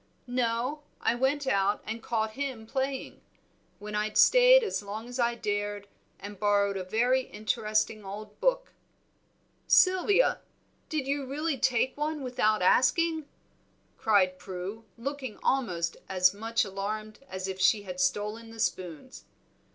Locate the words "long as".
4.81-5.19